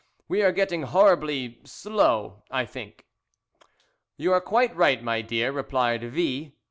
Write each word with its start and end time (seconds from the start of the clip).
We 0.27 0.41
are 0.41 0.51
getting 0.51 0.81
horribly 0.81 1.59
'slow,' 1.63 2.41
I 2.49 2.65
think." 2.65 3.05
"You 4.17 4.33
are 4.33 4.41
quite 4.41 4.75
right, 4.75 5.03
my 5.03 5.21
dear," 5.21 5.51
replied 5.51 6.01
V 6.03 6.55